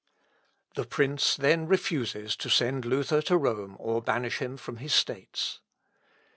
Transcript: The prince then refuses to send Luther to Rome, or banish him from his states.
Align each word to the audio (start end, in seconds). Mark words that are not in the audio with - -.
The 0.73 0.85
prince 0.87 1.35
then 1.35 1.67
refuses 1.67 2.35
to 2.37 2.49
send 2.49 2.85
Luther 2.85 3.21
to 3.21 3.37
Rome, 3.37 3.75
or 3.77 4.01
banish 4.01 4.39
him 4.39 4.57
from 4.57 4.77
his 4.77 4.95
states. 4.95 5.59